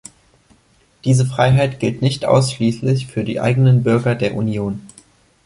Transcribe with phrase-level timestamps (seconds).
[1.05, 4.87] Diese Freiheit gilt nicht ausschließlich für die eigenen Bürger der Union.